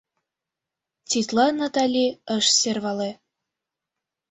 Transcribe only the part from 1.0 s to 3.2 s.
Тетла Натали ыш сӧрвале.